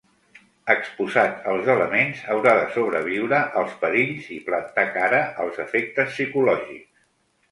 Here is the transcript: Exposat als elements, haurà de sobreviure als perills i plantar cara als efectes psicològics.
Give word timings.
Exposat 0.73 1.43
als 1.51 1.67
elements, 1.73 2.23
haurà 2.35 2.53
de 2.61 2.63
sobreviure 2.77 3.41
als 3.61 3.77
perills 3.83 4.31
i 4.39 4.39
plantar 4.47 4.85
cara 4.97 5.19
als 5.45 5.59
efectes 5.67 6.11
psicològics. 6.17 7.05